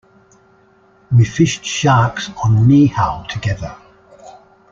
We 1.15 1.25
fished 1.25 1.63
sharks 1.63 2.29
on 2.43 2.67
Niihau 2.67 3.27
together. 3.29 3.75